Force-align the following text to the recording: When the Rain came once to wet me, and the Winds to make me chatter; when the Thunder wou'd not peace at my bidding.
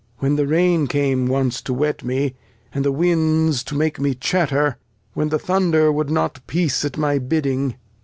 When 0.17 0.35
the 0.35 0.47
Rain 0.47 0.87
came 0.87 1.27
once 1.27 1.61
to 1.61 1.75
wet 1.75 2.03
me, 2.03 2.33
and 2.73 2.83
the 2.83 2.91
Winds 2.91 3.63
to 3.65 3.75
make 3.75 3.99
me 3.99 4.15
chatter; 4.15 4.77
when 5.13 5.29
the 5.29 5.37
Thunder 5.37 5.91
wou'd 5.91 6.09
not 6.09 6.39
peace 6.47 6.83
at 6.83 6.97
my 6.97 7.19
bidding. 7.19 7.75